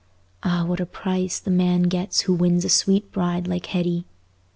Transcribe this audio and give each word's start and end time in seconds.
Ah, 0.41 0.65
what 0.65 0.79
a 0.79 0.87
prize 0.87 1.39
the 1.39 1.51
man 1.51 1.83
gets 1.83 2.21
who 2.21 2.33
wins 2.33 2.65
a 2.65 2.69
sweet 2.69 3.11
bride 3.11 3.47
like 3.47 3.67
Hetty! 3.67 4.07